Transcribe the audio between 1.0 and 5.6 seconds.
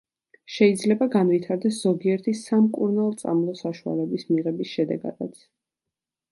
განვითარდეს ზოგიერთი სამკურნალწამლო საშუალების მიღების შედეგადაც.